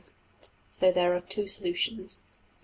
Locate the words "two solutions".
1.21-2.23